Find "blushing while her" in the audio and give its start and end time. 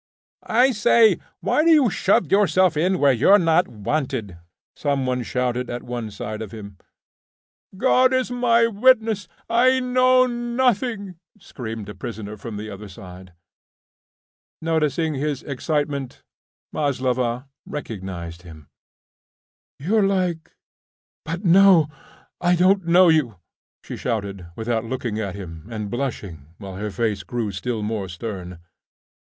25.91-26.89